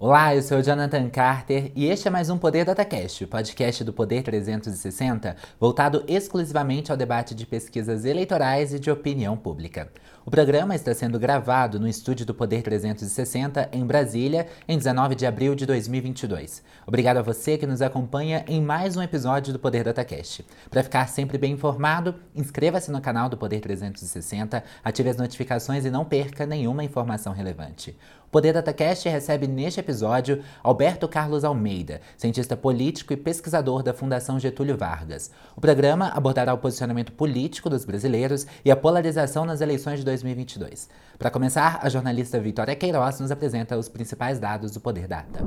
[0.00, 3.82] Olá, eu sou o Jonathan Carter e este é mais um Poder DataCast, o podcast
[3.82, 9.90] do Poder 360, voltado exclusivamente ao debate de pesquisas eleitorais e de opinião pública.
[10.24, 15.26] O programa está sendo gravado no estúdio do Poder 360 em Brasília, em 19 de
[15.26, 16.62] abril de 2022.
[16.86, 20.46] Obrigado a você que nos acompanha em mais um episódio do Poder DataCast.
[20.70, 25.90] Para ficar sempre bem informado, inscreva-se no canal do Poder 360, ative as notificações e
[25.90, 27.96] não perca nenhuma informação relevante.
[28.30, 34.76] Poder DataCast recebe neste episódio Alberto Carlos Almeida, cientista político e pesquisador da Fundação Getúlio
[34.76, 35.30] Vargas.
[35.56, 40.90] O programa abordará o posicionamento político dos brasileiros e a polarização nas eleições de 2022.
[41.18, 45.42] Para começar, a jornalista Vitória Queiroz nos apresenta os principais dados do Poder Data.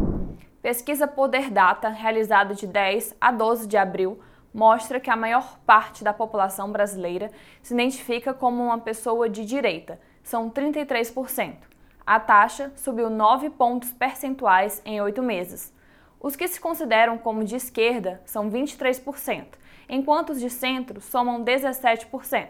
[0.59, 4.19] Pesquisa Poder Data, realizada de 10 a 12 de abril,
[4.51, 7.29] mostra que a maior parte da população brasileira
[7.61, 11.70] se identifica como uma pessoa de direita, são 33%
[12.05, 15.73] a taxa subiu 9 pontos percentuais em oito meses.
[16.19, 19.45] Os que se consideram como de esquerda são 23%,
[19.89, 22.47] enquanto os de centro somam 17%.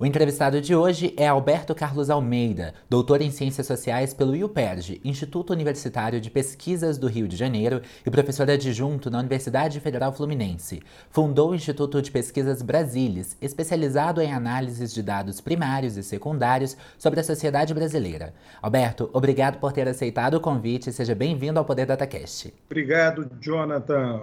[0.00, 5.52] O entrevistado de hoje é Alberto Carlos Almeida, doutor em Ciências Sociais pelo IUPERJ, Instituto
[5.52, 10.80] Universitário de Pesquisas do Rio de Janeiro e professor adjunto na Universidade Federal Fluminense.
[11.10, 17.20] Fundou o Instituto de Pesquisas Brasilis, especializado em análises de dados primários e secundários sobre
[17.20, 18.32] a sociedade brasileira.
[18.62, 22.54] Alberto, obrigado por ter aceitado o convite e seja bem-vindo ao Poder DataCast.
[22.64, 24.22] Obrigado, Jonathan.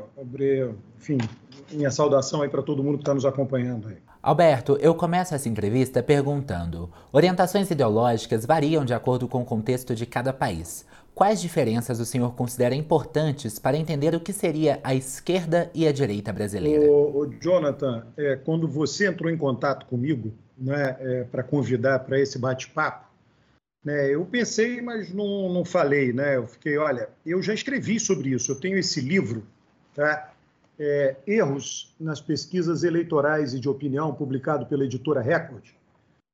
[0.97, 1.19] Enfim,
[1.71, 4.06] minha saudação aí para todo mundo que está nos acompanhando aí.
[4.27, 10.05] Alberto, eu começo essa entrevista perguntando: orientações ideológicas variam de acordo com o contexto de
[10.05, 10.85] cada país.
[11.15, 15.93] Quais diferenças o senhor considera importantes para entender o que seria a esquerda e a
[15.93, 16.91] direita brasileira?
[16.91, 22.19] O, o Jonathan, é, quando você entrou em contato comigo né, é, para convidar para
[22.19, 23.07] esse bate-papo,
[23.81, 26.11] né, eu pensei, mas não, não falei.
[26.11, 26.35] Né?
[26.35, 29.47] Eu fiquei, olha, eu já escrevi sobre isso, eu tenho esse livro,
[29.95, 30.33] tá?
[30.79, 35.65] É, Erros nas Pesquisas Eleitorais e de Opinião, publicado pela editora Record.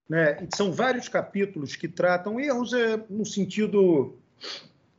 [0.10, 0.48] Né?
[0.54, 4.18] são vários capítulos que tratam erros é, no sentido.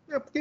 [0.09, 0.41] É porque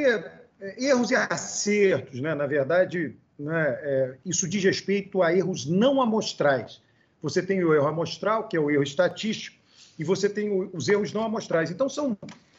[0.59, 2.33] é, erros e acertos, né?
[2.33, 3.79] na verdade, né?
[3.81, 6.81] É, isso diz respeito a erros não amostrais.
[7.21, 9.57] Você tem o erro amostral, que é o erro estatístico,
[9.97, 11.71] e você tem os erros não amostrais.
[11.71, 12.17] Então, são,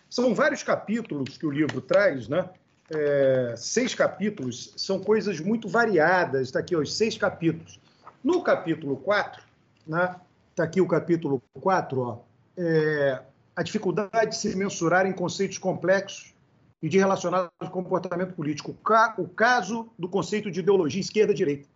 [0.08, 2.48] são vários capítulos que o livro traz, né?
[2.94, 6.42] É, seis capítulos, são coisas muito variadas.
[6.42, 7.80] Está aqui, os seis capítulos.
[8.22, 9.42] No capítulo 4,
[9.86, 10.16] né,
[10.50, 12.18] está aqui o capítulo 4, ó,
[12.56, 13.20] é,
[13.54, 16.34] a dificuldade de se mensurar em conceitos complexos
[16.82, 18.76] e de relacionar ao comportamento político.
[19.18, 21.68] O caso do conceito de ideologia esquerda-direita.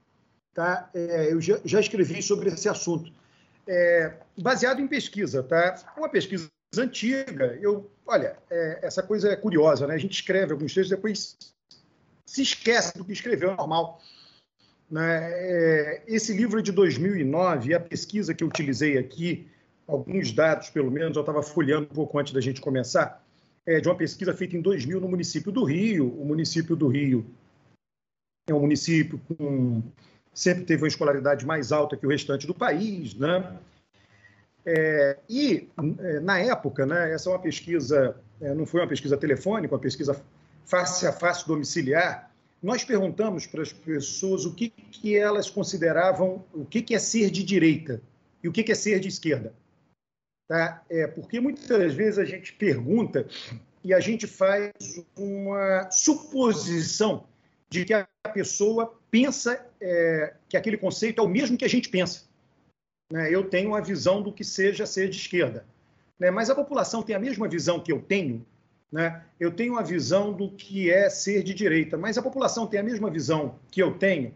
[0.54, 0.90] Tá?
[0.94, 3.12] É, eu já, já, escrevi sobre esse assunto.
[3.66, 5.76] É, baseado em pesquisa, tá?
[5.96, 7.58] Uma pesquisa antiga.
[7.60, 9.94] Eu, olha, é, essa coisa é curiosa, né?
[9.94, 11.36] A gente escreve alguns textos, depois
[12.26, 14.02] se esquece do que escreveu, é normal.
[14.90, 15.30] Né?
[15.32, 19.46] É, esse livro é de 2009 e a pesquisa que eu utilizei aqui,
[19.86, 23.24] alguns dados pelo menos, eu estava folheando um pouco antes da gente começar,
[23.66, 26.08] é de uma pesquisa feita em 2000 no município do Rio.
[26.20, 27.26] O município do Rio
[28.48, 29.82] é um município com
[30.32, 33.58] sempre teve uma escolaridade mais alta que o restante do país, né?
[34.70, 35.66] É, e,
[36.00, 39.80] é, na época, né, essa é uma pesquisa, é, não foi uma pesquisa telefônica, uma
[39.80, 40.22] pesquisa
[40.66, 42.30] face a face domiciliar,
[42.62, 47.30] nós perguntamos para as pessoas o que, que elas consideravam, o que, que é ser
[47.30, 48.02] de direita
[48.44, 49.54] e o que, que é ser de esquerda.
[50.46, 50.82] Tá?
[50.90, 53.26] É, porque muitas vezes a gente pergunta
[53.82, 54.72] e a gente faz
[55.16, 57.24] uma suposição
[57.70, 61.88] de que a pessoa pensa é, que aquele conceito é o mesmo que a gente
[61.88, 62.27] pensa.
[63.10, 63.32] Né?
[63.32, 65.64] Eu tenho a visão do que seja ser de esquerda.
[66.18, 66.30] Né?
[66.30, 68.44] Mas a população tem a mesma visão que eu tenho.
[68.90, 69.22] Né?
[69.38, 72.82] Eu tenho a visão do que é ser de direita, mas a população tem a
[72.82, 74.34] mesma visão que eu tenho.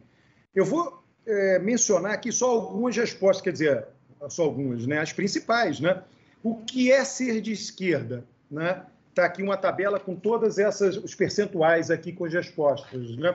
[0.55, 3.87] Eu vou é, mencionar aqui só algumas respostas, quer dizer,
[4.29, 4.99] só algumas, né?
[4.99, 5.81] as principais.
[5.81, 6.03] Né?
[6.43, 8.25] O que é ser de esquerda?
[8.51, 8.83] Né?
[9.09, 13.17] Está aqui uma tabela com todas essas os percentuais aqui com as respostas.
[13.17, 13.35] Né?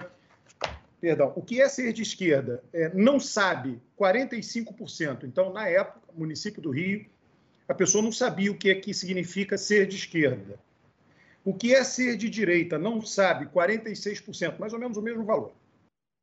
[0.99, 1.31] Perdão.
[1.35, 2.63] O que é ser de esquerda?
[2.73, 5.23] É, não sabe 45%.
[5.23, 7.05] Então, na época, município do Rio,
[7.67, 10.59] a pessoa não sabia o que, é que significa ser de esquerda.
[11.45, 12.77] O que é ser de direita?
[12.79, 15.53] Não sabe 46%, mais ou menos o mesmo valor.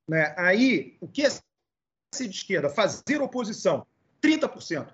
[0.08, 0.34] Né?
[0.36, 2.68] Aí, o que é ser de esquerda?
[2.68, 3.86] Fazer oposição,
[4.22, 4.88] 30%.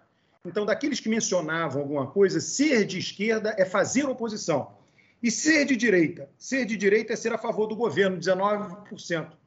[0.44, 4.78] Então, daqueles que mencionavam alguma coisa, ser de esquerda é fazer oposição.
[5.22, 6.30] E ser de direita?
[6.38, 9.39] Ser de direita é ser a favor do governo, 19%.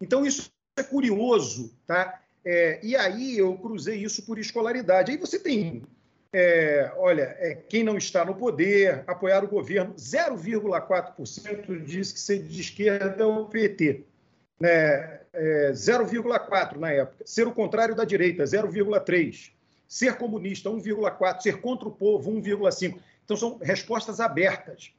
[0.00, 2.20] Então, isso é curioso, tá?
[2.44, 5.10] É, e aí eu cruzei isso por escolaridade.
[5.10, 5.82] Aí você tem,
[6.32, 12.42] é, olha, é, quem não está no poder, apoiar o governo, 0,4% diz que ser
[12.42, 14.04] de esquerda é o PT.
[14.60, 15.20] Né?
[15.32, 17.24] É, 0,4% na época.
[17.26, 19.50] Ser o contrário da direita, 0,3%.
[19.88, 21.40] Ser comunista, 1,4%.
[21.40, 22.98] Ser contra o povo, 1,5%.
[23.24, 24.92] Então, são respostas abertas.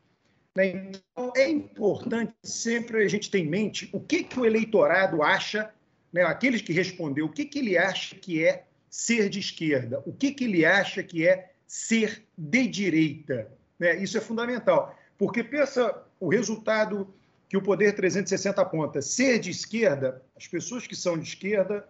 [0.57, 0.89] Né?
[1.12, 5.71] Então, é importante sempre a gente ter em mente o que, que o eleitorado acha,
[6.12, 6.24] né?
[6.24, 10.31] aqueles que respondeu, o que, que ele acha que é ser de esquerda, o que,
[10.31, 13.51] que ele acha que é ser de direita.
[13.77, 13.98] Né?
[13.98, 17.13] Isso é fundamental, porque pensa o resultado
[17.48, 19.00] que o Poder 360 aponta.
[19.00, 21.88] Ser de esquerda, as pessoas que são de esquerda,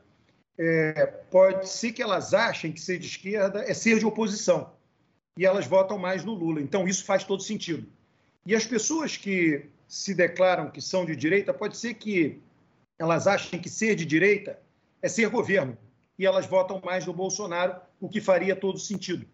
[0.58, 4.74] é, pode ser que elas achem que ser de esquerda é ser de oposição.
[5.38, 6.60] E elas votam mais no Lula.
[6.60, 7.88] Então, isso faz todo sentido.
[8.48, 12.40] E as pessoas que se declaram que são de direita, pode ser que
[12.98, 14.58] elas achem que ser de direita
[15.02, 15.78] é ser governo.
[16.18, 19.28] E elas votam mais no Bolsonaro, o que faria todo sentido.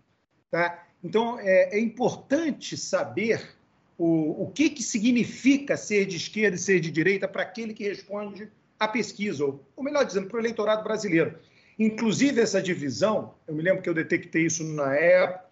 [0.49, 0.87] Tá?
[1.03, 3.55] Então, é, é importante saber
[3.99, 7.87] o, o que, que significa ser de esquerda e ser de direita para aquele que
[7.87, 8.49] responde
[8.79, 11.37] à pesquisa, ou, ou melhor dizendo, para o eleitorado brasileiro.
[11.77, 15.45] Inclusive, essa divisão, eu me lembro que eu detectei isso na época,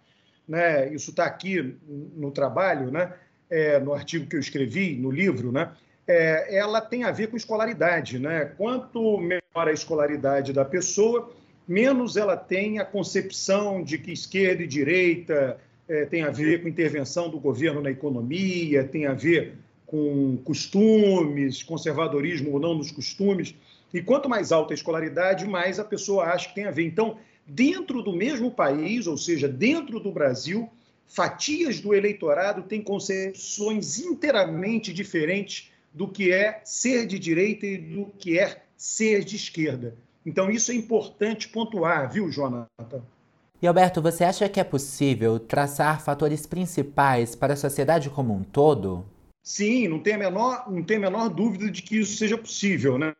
[0.48, 3.14] né, isso está aqui no trabalho, né,
[3.52, 5.70] é, no artigo que eu escrevi, no livro, né,
[6.08, 8.18] é, ela tem a ver com escolaridade.
[8.18, 8.46] Né?
[8.56, 11.30] Quanto menor a escolaridade da pessoa,
[11.68, 16.68] menos ela tem a concepção de que esquerda e direita é, tem a ver com
[16.68, 23.54] intervenção do governo na economia, tem a ver com costumes, conservadorismo ou não nos costumes.
[23.92, 26.86] E quanto mais alta a escolaridade, mais a pessoa acha que tem a ver.
[26.86, 30.70] Então, dentro do mesmo país, ou seja, dentro do Brasil,
[31.06, 38.06] fatias do eleitorado têm concepções inteiramente diferentes do que é ser de direita e do
[38.18, 39.94] que é ser de esquerda.
[40.24, 43.02] Então, isso é importante pontuar, viu, Jonathan?
[43.60, 48.42] E Alberto, você acha que é possível traçar fatores principais para a sociedade como um
[48.42, 49.04] todo?
[49.42, 52.98] Sim, não tem a menor, não tem a menor dúvida de que isso seja possível.
[52.98, 53.12] Né?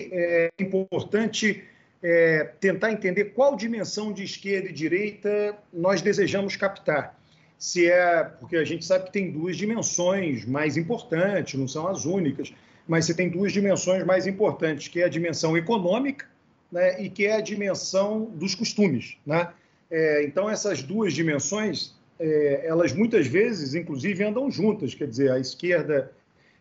[0.00, 1.64] É importante
[2.02, 7.19] é, tentar entender qual dimensão de esquerda e direita nós desejamos captar
[7.60, 8.24] se é.
[8.24, 12.52] Porque a gente sabe que tem duas dimensões mais importantes, não são as únicas,
[12.88, 16.26] mas você tem duas dimensões mais importantes, que é a dimensão econômica
[16.72, 19.18] né, e que é a dimensão dos costumes.
[19.26, 19.52] Né?
[19.90, 24.94] É, então, essas duas dimensões, é, elas muitas vezes, inclusive, andam juntas.
[24.94, 26.10] Quer dizer, a esquerda,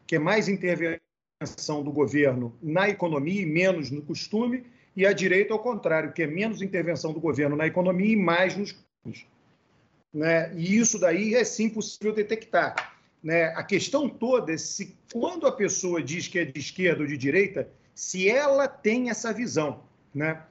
[0.05, 4.65] que é mais intervenção do governo na economia e menos no costume,
[4.97, 8.57] e a direita, ao contrário, que é menos intervenção do governo na economia e mais
[8.57, 9.25] nos costumes.
[10.13, 10.51] Né?
[10.55, 12.95] E isso daí é sim possível detectar.
[13.23, 13.45] Né?
[13.55, 17.17] A questão toda é se quando a pessoa diz que é de esquerda ou de
[17.17, 19.83] direita, se ela tem essa visão.
[20.13, 20.41] Né?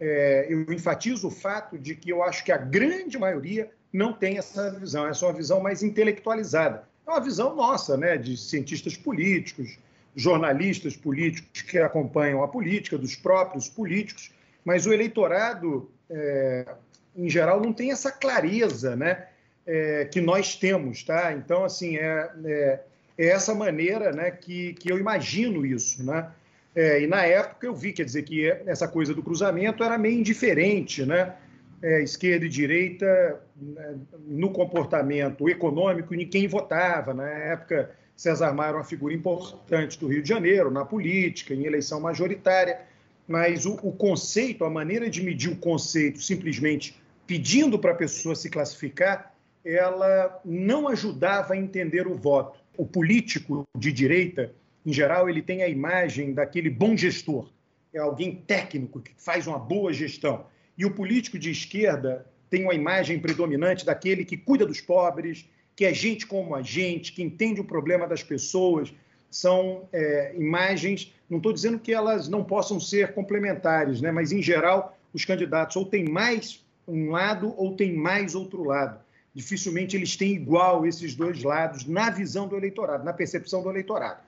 [0.00, 4.38] É, eu enfatizo o fato de que eu acho que a grande maioria não tem
[4.38, 6.88] essa visão, essa é uma visão mais intelectualizada.
[7.06, 9.78] É uma visão nossa, né, de cientistas políticos,
[10.16, 14.32] jornalistas políticos que acompanham a política, dos próprios políticos,
[14.64, 16.74] mas o eleitorado é,
[17.16, 19.26] em geral, não tem essa clareza né,
[19.66, 21.02] é, que nós temos.
[21.02, 21.32] Tá?
[21.32, 22.80] Então, assim, é, é,
[23.16, 26.04] é, essa maneira né, que, que eu imagino isso.
[26.04, 26.28] Né?
[26.74, 30.18] É, e na época eu vi, quer dizer, que essa coisa do cruzamento era meio
[30.18, 31.34] indiferente, né?
[31.82, 33.94] É, esquerda e direita né,
[34.26, 37.12] no comportamento econômico, ninguém votava.
[37.12, 41.64] Na época César Maia era uma figura importante do Rio de Janeiro, na política, em
[41.64, 42.80] eleição majoritária,
[43.26, 48.34] mas o, o conceito, a maneira de medir o conceito simplesmente pedindo para a pessoa
[48.34, 52.58] se classificar, ela não ajudava a entender o voto.
[52.76, 54.52] O político de direita,
[54.84, 57.50] em geral, ele tem a imagem daquele bom gestor,
[57.92, 60.46] é alguém técnico que faz uma boa gestão.
[60.76, 65.84] E o político de esquerda tem uma imagem predominante daquele que cuida dos pobres, que
[65.84, 68.92] é gente como a gente, que entende o problema das pessoas.
[69.30, 74.10] São é, imagens, não estou dizendo que elas não possam ser complementares, né?
[74.10, 79.00] mas, em geral, os candidatos ou têm mais um lado ou têm mais outro lado.
[79.34, 84.20] Dificilmente eles têm igual esses dois lados na visão do eleitorado, na percepção do eleitorado.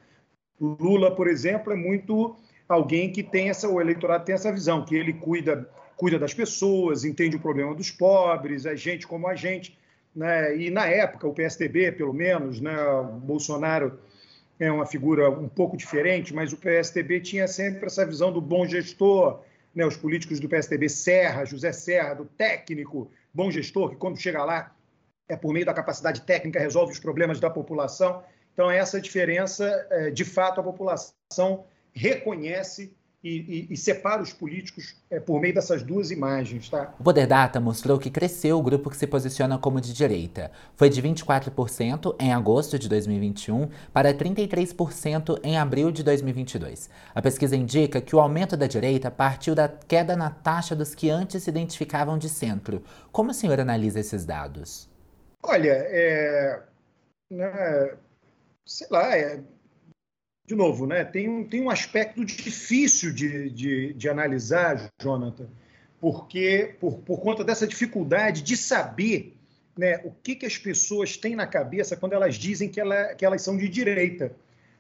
[0.61, 2.37] Lula, por exemplo, é muito
[2.69, 7.05] alguém que tem essa, o eleitorado tem essa visão, que ele cuida, cuida das pessoas,
[7.05, 9.79] entende o problema dos pobres, é gente como a gente.
[10.15, 10.57] Né?
[10.57, 13.99] E na época, o PSDB, pelo menos, né, o Bolsonaro
[14.59, 18.67] é uma figura um pouco diferente, mas o PSDB tinha sempre essa visão do bom
[18.67, 19.41] gestor,
[19.77, 19.85] né?
[19.85, 24.75] os políticos do PSDB, Serra, José Serra, do técnico, bom gestor, que quando chega lá,
[25.29, 28.25] é por meio da capacidade técnica, resolve os problemas da população.
[28.55, 34.95] Então, essa diferença, é, de fato, a população reconhece e, e, e, separa os políticos
[35.11, 36.69] é, por meio dessas duas imagens.
[36.69, 36.95] Tá?
[37.01, 40.53] O Poder Data mostrou que cresceu o grupo que se posiciona como de direita.
[40.77, 46.89] Foi de 24% em agosto de 2021 para 33% em abril de 2022.
[47.13, 51.11] A pesquisa indica que o aumento da direita partiu da queda na taxa dos que
[51.11, 52.81] antes se identificavam de centro.
[53.11, 54.89] Como o senhor analisa esses dados?
[55.43, 56.63] Olha, é,
[57.29, 57.97] né,
[58.65, 59.41] sei lá, é,
[60.47, 65.49] de novo, né, tem, um, tem um aspecto difícil de, de, de analisar, Jonathan,
[66.01, 69.35] porque por, por conta dessa dificuldade de saber
[69.77, 73.25] né, o que, que as pessoas têm na cabeça quando elas dizem que, ela, que
[73.25, 74.33] elas são de direita.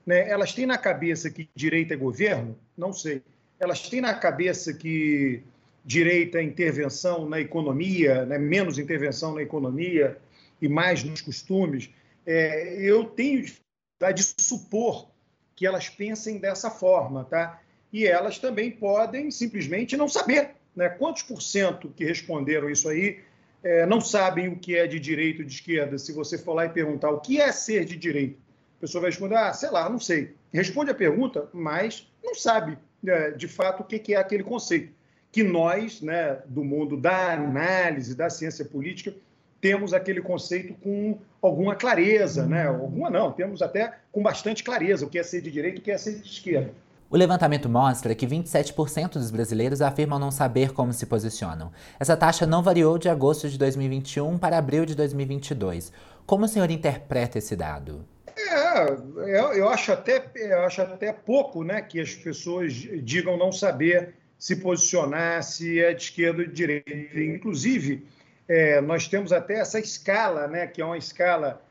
[0.06, 0.28] Né?
[0.28, 2.56] Elas têm na cabeça que direita é governo?
[2.76, 3.22] Não sei.
[3.58, 5.42] Elas têm na cabeça que
[5.84, 8.38] direita é intervenção na economia, né?
[8.38, 10.16] menos intervenção na economia
[10.62, 11.90] e mais nos costumes.
[12.24, 15.08] É, eu tenho dificuldade de supor
[15.56, 17.60] que elas pensem dessa forma, tá?
[17.92, 20.88] E elas também podem simplesmente não saber, né?
[20.88, 23.20] Quantos por cento que responderam isso aí
[23.64, 25.98] é, não sabem o que é de direita ou de esquerda?
[25.98, 28.38] Se você for lá e perguntar o que é ser de direita,
[28.76, 30.34] a pessoa vai responder, ah, sei lá, não sei.
[30.52, 34.94] Responde a pergunta, mas não sabe né, de fato o que é aquele conceito
[35.36, 39.14] que nós, né, do mundo da análise, da ciência política,
[39.60, 42.66] temos aquele conceito com alguma clareza, né?
[42.66, 45.82] Alguma não, temos até com bastante clareza o que é ser de direita e o
[45.82, 46.72] que é ser de esquerda.
[47.08, 51.70] O levantamento mostra que 27% dos brasileiros afirmam não saber como se posicionam.
[52.00, 55.92] Essa taxa não variou de agosto de 2021 para abril de 2022.
[56.26, 58.04] Como o senhor interpreta esse dado?
[58.36, 63.52] É, eu, eu, acho até, eu acho até pouco né, que as pessoas digam não
[63.52, 67.20] saber se posicionar, se é de esquerda ou de direita.
[67.20, 68.04] Inclusive,
[68.48, 71.62] é, nós temos até essa escala, né, que é uma escala,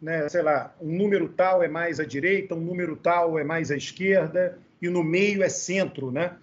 [0.00, 3.70] né, sei lá, um número tal é mais à direita, um número tal é mais
[3.70, 6.36] à esquerda, e no meio é centro, né?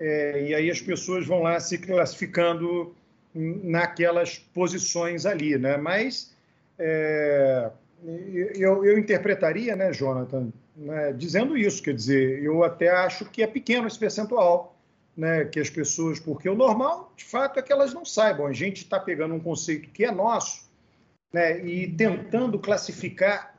[0.00, 2.94] É, e aí as pessoas vão lá se classificando
[3.34, 5.76] naquelas posições ali, né?
[5.76, 6.32] Mas
[6.78, 7.70] é,
[8.56, 13.46] eu, eu, interpretaria, né, Jonathan, né, dizendo isso, quer dizer, eu até acho que é
[13.46, 14.71] pequeno esse percentual,
[15.16, 18.46] né, que as pessoas, porque o normal, de fato, é que elas não saibam.
[18.46, 20.70] A gente está pegando um conceito que é nosso
[21.32, 23.58] né, e tentando classificar,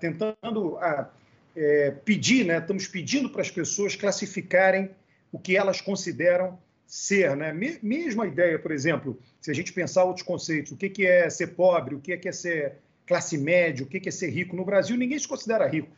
[0.00, 1.10] tentando ah,
[1.56, 4.90] é, pedir, né, estamos pedindo para as pessoas classificarem
[5.32, 7.36] o que elas consideram ser.
[7.36, 7.52] Né?
[7.82, 11.94] Mesma ideia, por exemplo, se a gente pensar outros conceitos, o que é ser pobre,
[11.94, 14.56] o que é ser classe média, o que é ser rico.
[14.56, 15.88] No Brasil, ninguém se considera rico.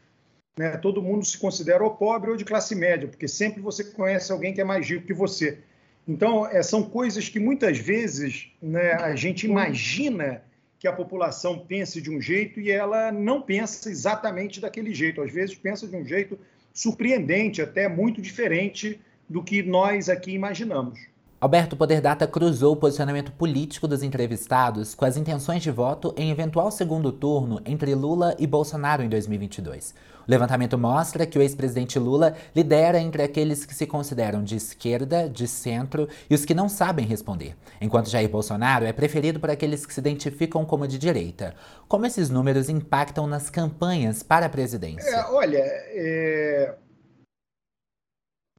[0.59, 0.77] Né?
[0.77, 4.53] Todo mundo se considera ou pobre ou de classe média, porque sempre você conhece alguém
[4.53, 5.59] que é mais rico que você.
[6.07, 10.43] Então, é, são coisas que muitas vezes né, a gente imagina
[10.79, 15.23] que a população pense de um jeito e ela não pensa exatamente daquele jeito.
[15.23, 16.39] Às vezes pensa de um jeito
[16.73, 21.12] surpreendente, até muito diferente do que nós aqui imaginamos.
[21.43, 26.31] Alberto Poder Data cruzou o posicionamento político dos entrevistados com as intenções de voto em
[26.31, 29.93] eventual segundo turno entre Lula e Bolsonaro em 2022.
[30.21, 35.29] O levantamento mostra que o ex-presidente Lula lidera entre aqueles que se consideram de esquerda,
[35.29, 39.85] de centro e os que não sabem responder, enquanto Jair Bolsonaro é preferido por aqueles
[39.85, 41.57] que se identificam como de direita.
[41.89, 45.11] Como esses números impactam nas campanhas para a presidência?
[45.11, 46.75] É, olha, é...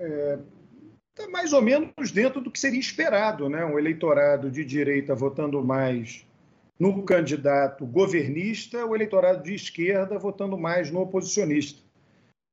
[0.01, 0.37] É
[1.15, 3.63] está mais ou menos dentro do que seria esperado, né?
[3.63, 6.25] Um eleitorado de direita votando mais
[6.79, 11.79] no candidato governista, o eleitorado de esquerda votando mais no oposicionista.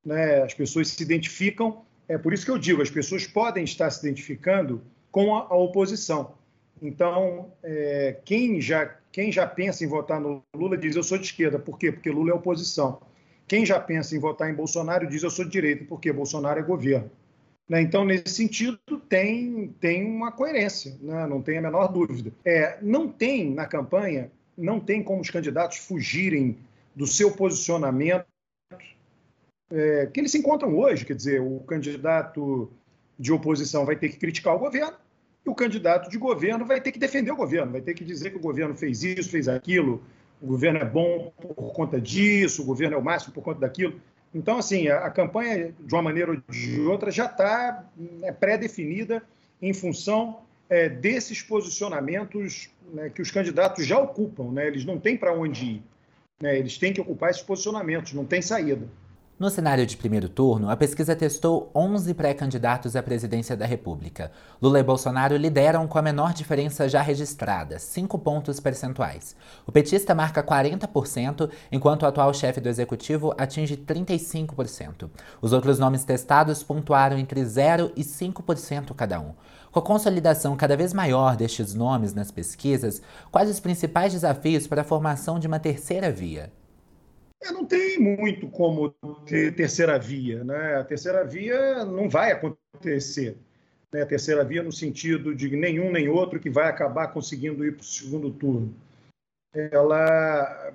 [0.05, 0.43] Né?
[0.43, 4.05] As pessoas se identificam, é por isso que eu digo, as pessoas podem estar se
[4.05, 6.35] identificando com a, a oposição.
[6.81, 11.25] Então, é, quem, já, quem já pensa em votar no Lula diz eu sou de
[11.25, 11.59] esquerda.
[11.59, 11.91] Por quê?
[11.91, 13.01] Porque Lula é oposição.
[13.47, 16.63] Quem já pensa em votar em Bolsonaro diz eu sou de direita, porque Bolsonaro é
[16.63, 17.11] governo.
[17.71, 17.81] Né?
[17.81, 21.25] Então, nesse sentido, tem, tem uma coerência, né?
[21.25, 22.29] não tem a menor dúvida.
[22.43, 26.57] É, não tem na campanha, não tem como os candidatos fugirem
[26.93, 28.25] do seu posicionamento
[29.71, 31.05] é, que eles se encontram hoje.
[31.05, 32.69] Quer dizer, o candidato
[33.17, 34.97] de oposição vai ter que criticar o governo
[35.45, 38.31] e o candidato de governo vai ter que defender o governo, vai ter que dizer
[38.31, 40.03] que o governo fez isso, fez aquilo,
[40.41, 43.97] o governo é bom por conta disso, o governo é o máximo por conta daquilo.
[44.33, 47.85] Então, assim, a, a campanha, de uma maneira ou de outra, já está
[48.23, 49.21] é, pré-definida
[49.61, 54.51] em função é, desses posicionamentos né, que os candidatos já ocupam.
[54.51, 54.67] Né?
[54.67, 55.83] Eles não têm para onde ir.
[56.41, 56.57] Né?
[56.57, 58.87] Eles têm que ocupar esses posicionamentos, não tem saída.
[59.41, 64.31] No cenário de primeiro turno, a pesquisa testou 11 pré-candidatos à presidência da República.
[64.61, 69.35] Lula e Bolsonaro lideram com a menor diferença já registrada, 5 pontos percentuais.
[69.65, 75.09] O petista marca 40%, enquanto o atual chefe do executivo atinge 35%.
[75.41, 79.33] Os outros nomes testados pontuaram entre 0 e 5% cada um.
[79.71, 84.81] Com a consolidação cada vez maior destes nomes nas pesquisas, quais os principais desafios para
[84.81, 86.51] a formação de uma terceira via?
[87.41, 88.91] É, não tem muito como
[89.25, 90.43] ter terceira via.
[90.43, 90.75] Né?
[90.75, 93.35] A terceira via não vai acontecer.
[93.91, 94.03] Né?
[94.03, 97.81] A terceira via no sentido de nenhum nem outro que vai acabar conseguindo ir para
[97.81, 98.73] o segundo turno.
[99.53, 100.73] Ela,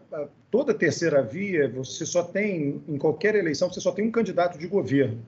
[0.50, 4.66] toda terceira via, você só tem, em qualquer eleição, você só tem um candidato de
[4.66, 5.24] governo,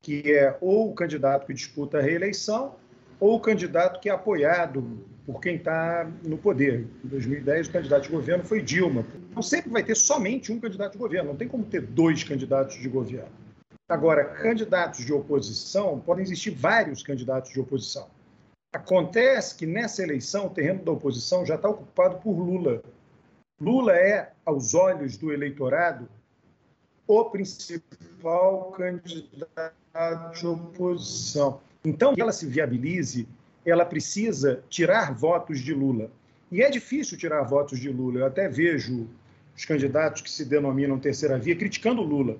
[0.00, 2.76] que é ou o candidato que disputa a reeleição
[3.18, 6.88] ou o candidato que é apoiado por quem está no poder.
[7.04, 9.06] Em 2010, o candidato de governo foi Dilma.
[9.30, 12.76] Então, sempre vai ter somente um candidato de governo, não tem como ter dois candidatos
[12.76, 13.30] de governo.
[13.88, 18.08] Agora, candidatos de oposição, podem existir vários candidatos de oposição.
[18.72, 22.82] Acontece que nessa eleição o terreno da oposição já está ocupado por Lula.
[23.60, 26.08] Lula é, aos olhos do eleitorado,
[27.06, 31.60] o principal candidato de oposição.
[31.84, 33.28] Então, que ela se viabilize
[33.64, 36.10] ela precisa tirar votos de Lula.
[36.50, 38.20] E é difícil tirar votos de Lula.
[38.20, 39.08] Eu até vejo
[39.56, 42.38] os candidatos que se denominam terceira via criticando Lula.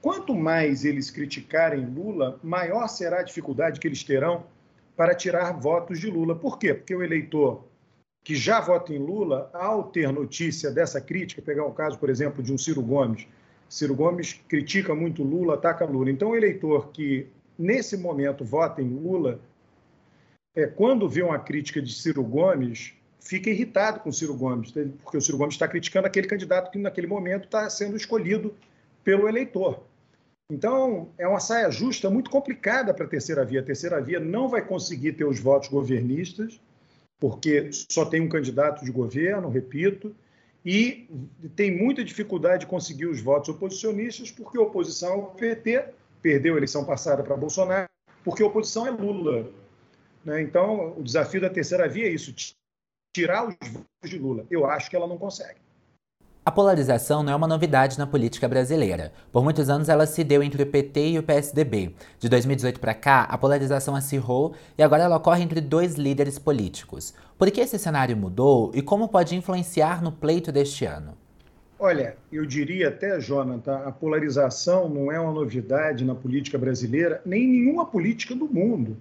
[0.00, 4.44] Quanto mais eles criticarem Lula, maior será a dificuldade que eles terão
[4.96, 6.36] para tirar votos de Lula.
[6.36, 6.74] Por quê?
[6.74, 7.64] Porque o eleitor
[8.22, 12.42] que já vota em Lula, ao ter notícia dessa crítica, pegar um caso, por exemplo,
[12.42, 13.26] de um Ciro Gomes,
[13.68, 16.10] Ciro Gomes critica muito Lula, ataca Lula.
[16.10, 17.26] Então, o eleitor que
[17.58, 19.40] nesse momento vota em Lula
[20.58, 24.72] é, quando vê uma crítica de Ciro Gomes, fica irritado com Ciro Gomes,
[25.04, 28.52] porque o Ciro Gomes está criticando aquele candidato que naquele momento está sendo escolhido
[29.04, 29.84] pelo eleitor.
[30.50, 33.60] Então, é uma saia justa muito complicada para a terceira via.
[33.60, 36.60] A terceira via não vai conseguir ter os votos governistas,
[37.20, 40.12] porque só tem um candidato de governo, repito,
[40.64, 41.08] e
[41.54, 45.84] tem muita dificuldade de conseguir os votos oposicionistas, porque a oposição é o PT,
[46.20, 47.88] perdeu a eleição passada para Bolsonaro,
[48.24, 49.48] porque a oposição é Lula.
[50.24, 50.42] Né?
[50.42, 52.34] Então, o desafio da terceira via é isso:
[53.14, 54.44] tirar os votos de Lula.
[54.50, 55.60] Eu acho que ela não consegue.
[56.48, 59.12] A polarização não é uma novidade na política brasileira.
[59.30, 61.94] Por muitos anos ela se deu entre o PT e o PSDB.
[62.18, 67.12] De 2018 para cá, a polarização acirrou e agora ela ocorre entre dois líderes políticos.
[67.36, 71.18] Por que esse cenário mudou e como pode influenciar no pleito deste ano?
[71.78, 77.44] Olha, eu diria até, Jonathan, a polarização não é uma novidade na política brasileira, nem
[77.44, 78.96] em nenhuma política do mundo.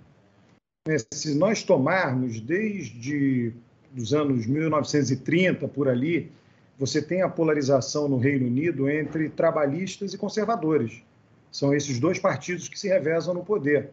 [1.12, 3.54] Se nós tomarmos desde
[3.96, 6.32] os anos 1930 por ali,
[6.78, 11.02] você tem a polarização no Reino Unido entre trabalhistas e conservadores.
[11.52, 13.90] São esses dois partidos que se revezam no poder.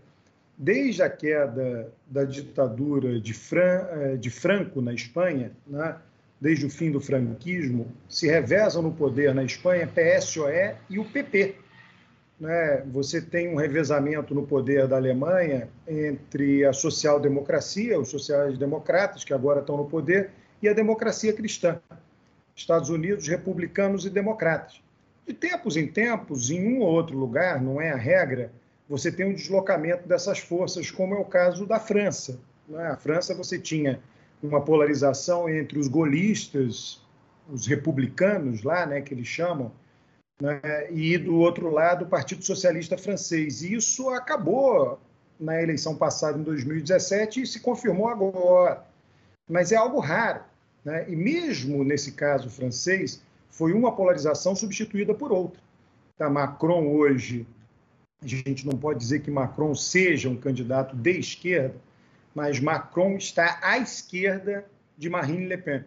[0.57, 5.97] Desde a queda da ditadura de, Fran, eh, de Franco na Espanha, né,
[6.41, 11.57] desde o fim do franquismo, se revezam no poder na Espanha PSOE e o PP
[12.39, 19.33] né, você tem um revezamento no poder da Alemanha entre a social-democracia, os sociais-democratas, que
[19.33, 21.81] agora estão no poder, e a democracia cristã.
[22.57, 24.81] Estados Unidos, republicanos e democratas.
[25.27, 28.53] De tempos em tempos, em um ou outro lugar, não é a regra,
[28.89, 32.39] você tem um deslocamento dessas forças, como é o caso da França.
[32.69, 32.97] Na é?
[32.97, 34.01] França, você tinha
[34.43, 37.03] uma polarização entre os golistas,
[37.51, 39.73] os republicanos lá, né, que eles chamam,
[40.41, 43.63] né, e do outro lado o Partido Socialista Francês.
[43.63, 44.99] E isso acabou
[45.39, 48.85] na eleição passada, em 2017, e se confirmou agora.
[49.49, 50.43] Mas é algo raro.
[50.85, 51.07] Né?
[51.09, 55.61] E mesmo nesse caso francês, foi uma polarização substituída por outra.
[56.17, 57.47] Tá, Macron hoje,
[58.23, 61.75] a gente não pode dizer que Macron seja um candidato de esquerda,
[62.35, 64.65] mas Macron está à esquerda
[64.97, 65.85] de Marine Le Pen.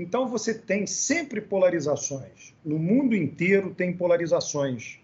[0.00, 2.54] Então você tem sempre polarizações.
[2.64, 4.98] No mundo inteiro tem polarizações.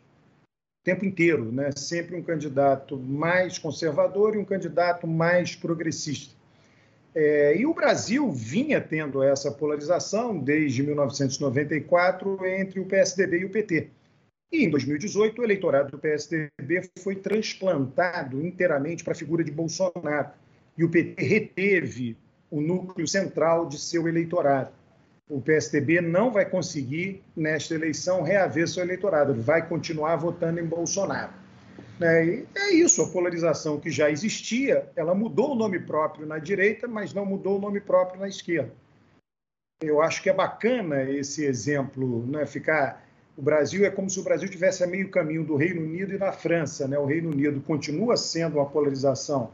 [0.81, 1.71] O tempo inteiro, né?
[1.77, 6.35] Sempre um candidato mais conservador e um candidato mais progressista.
[7.15, 13.51] É, e o Brasil vinha tendo essa polarização desde 1994 entre o PSDB e o
[13.51, 13.89] PT.
[14.53, 20.31] E em 2018, o eleitorado do PSDB foi transplantado inteiramente para a figura de Bolsonaro.
[20.79, 22.17] E o PT reteve
[22.51, 24.73] o núcleo central de seu eleitorado
[25.29, 29.33] o PSDB não vai conseguir, nesta eleição, reaver seu eleitorado.
[29.33, 31.33] Ele vai continuar votando em Bolsonaro.
[32.01, 36.39] É, e é isso, a polarização que já existia, ela mudou o nome próprio na
[36.39, 38.73] direita, mas não mudou o nome próprio na esquerda.
[39.83, 42.47] Eu acho que é bacana esse exemplo, né?
[42.47, 43.05] ficar...
[43.37, 46.19] O Brasil é como se o Brasil tivesse a meio caminho do Reino Unido e
[46.19, 46.89] da França.
[46.89, 46.99] Né?
[46.99, 49.51] O Reino Unido continua sendo uma polarização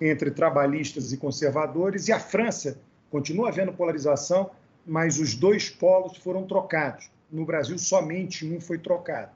[0.00, 4.50] entre trabalhistas e conservadores, e a França continua havendo polarização
[4.90, 7.08] mas os dois polos foram trocados.
[7.30, 9.30] No Brasil, somente um foi trocado.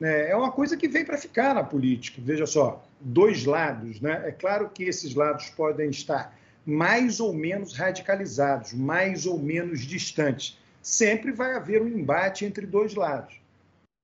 [0.00, 2.22] É, é uma coisa que vem para ficar na política.
[2.24, 4.00] Veja só, dois lados.
[4.00, 4.22] Né?
[4.28, 10.56] É claro que esses lados podem estar mais ou menos radicalizados, mais ou menos distantes.
[10.80, 13.40] Sempre vai haver um embate entre dois lados.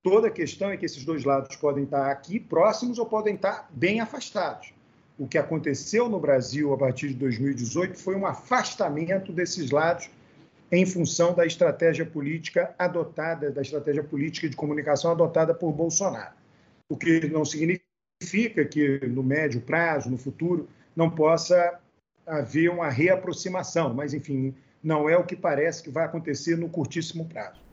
[0.03, 3.71] Toda a questão é que esses dois lados podem estar aqui próximos ou podem estar
[3.71, 4.73] bem afastados.
[5.17, 10.11] O que aconteceu no Brasil a partir de 2018 foi um afastamento desses lados
[10.71, 16.35] em função da estratégia política adotada, da estratégia política de comunicação adotada por Bolsonaro.
[16.91, 21.79] O que não significa que no médio prazo, no futuro, não possa
[22.27, 27.27] haver uma reaproximação, mas enfim, não é o que parece que vai acontecer no curtíssimo
[27.27, 27.68] prazo.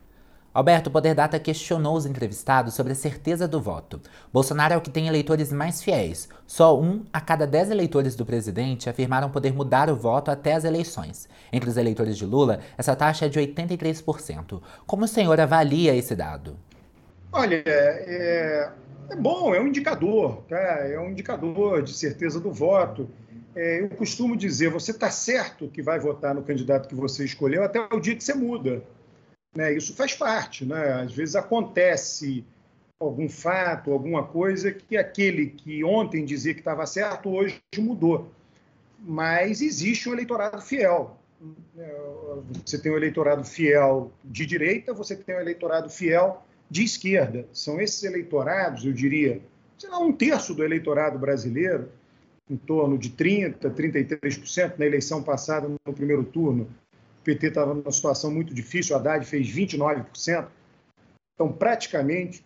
[0.56, 4.00] Alberto, o Poder Data questionou os entrevistados sobre a certeza do voto.
[4.32, 6.30] Bolsonaro é o que tem eleitores mais fiéis.
[6.48, 10.64] Só um a cada dez eleitores do presidente afirmaram poder mudar o voto até as
[10.64, 11.28] eleições.
[11.52, 14.62] Entre os eleitores de Lula, essa taxa é de 83%.
[14.88, 16.56] Como o senhor avalia esse dado?
[17.34, 18.72] Olha, é,
[19.10, 20.56] é bom, é um indicador, tá?
[20.56, 23.10] é um indicador de certeza do voto.
[23.54, 27.62] É, eu costumo dizer, você está certo que vai votar no candidato que você escolheu
[27.62, 28.82] até o dia que você muda.
[29.56, 29.74] Né?
[29.74, 30.66] Isso faz parte.
[30.66, 31.02] Né?
[31.02, 32.44] Às vezes acontece
[33.00, 38.32] algum fato, alguma coisa que aquele que ontem dizia que estava certo, hoje mudou.
[39.00, 41.18] Mas existe um eleitorado fiel.
[42.66, 47.48] Você tem um eleitorado fiel de direita, você tem um eleitorado fiel de esquerda.
[47.54, 49.42] São esses eleitorados, eu diria,
[49.78, 51.90] sei lá, um terço do eleitorado brasileiro,
[52.50, 56.68] em torno de 30%, 33% na eleição passada no primeiro turno,
[57.26, 60.48] PT estava numa situação muito difícil, o Haddad fez 29%.
[61.34, 62.46] Então, praticamente,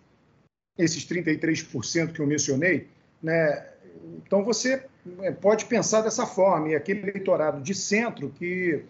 [0.77, 2.87] esses 33% que eu mencionei,
[3.21, 3.67] né,
[4.15, 4.85] então você
[5.21, 8.83] é, pode pensar dessa forma, e aquele eleitorado de centro que,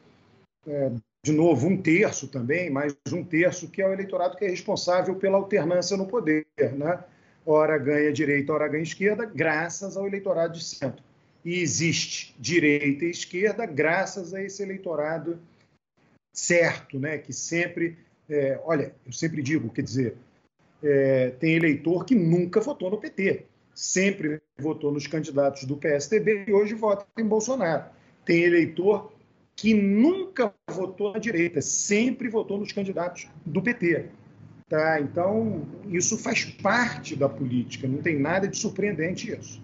[0.67, 0.91] é,
[1.25, 5.15] de novo, um terço também, mais um terço, que é o eleitorado que é responsável
[5.15, 6.45] pela alternância no poder,
[6.77, 7.03] né?
[7.45, 11.03] Ora ganha direita, ora ganha esquerda, graças ao eleitorado de centro.
[11.43, 15.39] E existe direita e esquerda graças a esse eleitorado
[16.39, 17.17] certo, né?
[17.17, 17.97] que sempre.
[18.29, 20.15] É, olha, eu sempre digo, quer dizer,
[20.83, 26.53] é, tem eleitor que nunca votou no PT, sempre votou nos candidatos do PSDB e
[26.53, 27.85] hoje vota em Bolsonaro.
[28.23, 29.11] Tem eleitor
[29.55, 34.05] que nunca votou na direita, sempre votou nos candidatos do PT.
[34.69, 35.01] Tá?
[35.01, 39.61] Então, isso faz parte da política, não tem nada de surpreendente isso.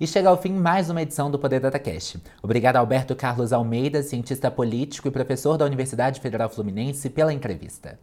[0.00, 2.22] E chega ao fim mais uma edição do Poder DataCast.
[2.40, 7.98] Obrigado a Alberto Carlos Almeida, cientista político e professor da Universidade Federal Fluminense, pela entrevista.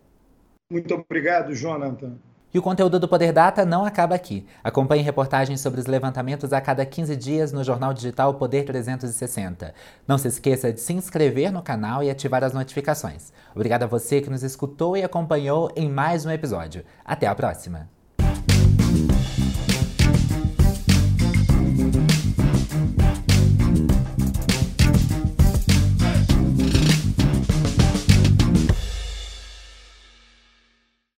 [0.70, 2.18] Muito obrigado, Jonathan.
[2.54, 4.46] E o conteúdo do Poder Data não acaba aqui.
[4.62, 9.74] Acompanhe reportagens sobre os levantamentos a cada 15 dias no jornal digital Poder 360.
[10.06, 13.32] Não se esqueça de se inscrever no canal e ativar as notificações.
[13.56, 16.84] Obrigado a você que nos escutou e acompanhou em mais um episódio.
[17.06, 17.95] Até a próxima!